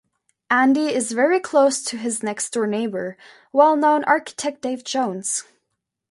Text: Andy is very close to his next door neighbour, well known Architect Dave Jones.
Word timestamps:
Andy 0.49 0.91
is 0.91 1.11
very 1.11 1.39
close 1.39 1.83
to 1.83 1.95
his 1.95 2.23
next 2.23 2.49
door 2.53 2.65
neighbour, 2.65 3.17
well 3.53 3.75
known 3.75 4.03
Architect 4.05 4.63
Dave 4.63 4.83
Jones. 4.83 5.43